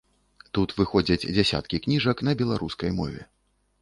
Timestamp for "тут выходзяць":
0.57-1.29